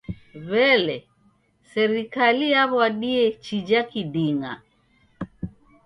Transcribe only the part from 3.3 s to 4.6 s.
chija kiding'a?